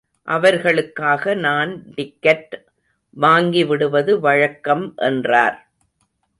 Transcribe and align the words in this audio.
அவர்களுக்காக 0.27 1.33
நான் 1.33 1.83
டிக்கட் 1.97 2.53
வாங்கிவிடுவது 3.17 4.19
வழக்கம் 4.19 4.93
என்றார். 4.95 5.57